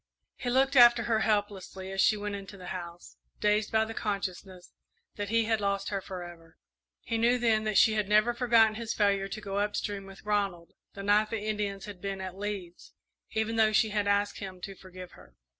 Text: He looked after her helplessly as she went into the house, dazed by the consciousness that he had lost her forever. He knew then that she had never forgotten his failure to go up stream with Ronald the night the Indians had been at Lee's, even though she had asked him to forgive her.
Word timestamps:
He 0.35 0.49
looked 0.49 0.75
after 0.75 1.03
her 1.03 1.19
helplessly 1.19 1.91
as 1.91 2.01
she 2.01 2.17
went 2.17 2.33
into 2.33 2.57
the 2.57 2.69
house, 2.73 3.17
dazed 3.39 3.71
by 3.71 3.85
the 3.85 3.93
consciousness 3.93 4.71
that 5.15 5.29
he 5.29 5.45
had 5.45 5.61
lost 5.61 5.89
her 5.89 6.01
forever. 6.01 6.57
He 7.01 7.19
knew 7.19 7.37
then 7.37 7.65
that 7.65 7.77
she 7.77 7.93
had 7.93 8.09
never 8.09 8.33
forgotten 8.33 8.73
his 8.77 8.95
failure 8.95 9.27
to 9.27 9.39
go 9.41 9.59
up 9.59 9.75
stream 9.75 10.07
with 10.07 10.25
Ronald 10.25 10.73
the 10.95 11.03
night 11.03 11.29
the 11.29 11.45
Indians 11.47 11.85
had 11.85 12.01
been 12.01 12.19
at 12.19 12.35
Lee's, 12.35 12.93
even 13.33 13.57
though 13.57 13.73
she 13.73 13.89
had 13.89 14.07
asked 14.07 14.39
him 14.39 14.59
to 14.61 14.73
forgive 14.75 15.11
her. 15.11 15.35